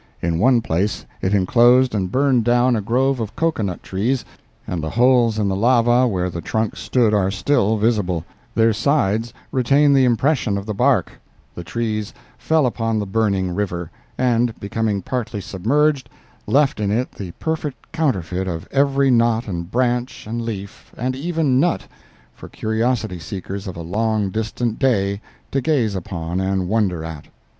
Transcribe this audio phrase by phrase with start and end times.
[0.19, 4.25] In one place it inclosed and burned down a grove of cocoa nut trees,
[4.65, 8.25] and the holes in the lava where the trunks stood are still visible;
[8.55, 11.21] their sides retain the impression of the bark;
[11.53, 16.09] the trees fell upon the burning river, and becoming partly submerged,
[16.47, 21.59] left in it the perfect counterfeit of every knot and branch and leaf, and even
[21.59, 21.85] nut,
[22.33, 25.21] for curiosity seekers of a long distant day
[25.51, 27.27] to gaze upon and wonder at.